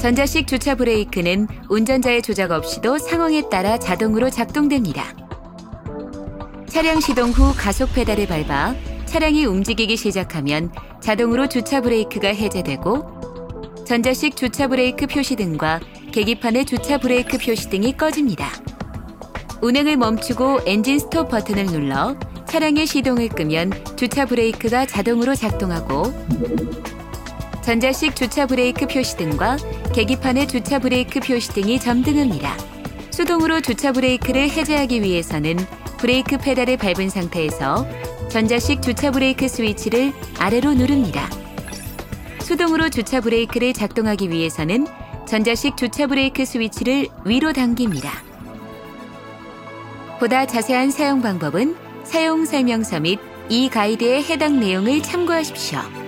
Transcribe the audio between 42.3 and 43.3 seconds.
수동으로 주차